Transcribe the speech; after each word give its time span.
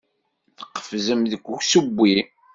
Tqefzem 0.57 1.21
deg 1.31 1.45
usewwi. 1.55 2.15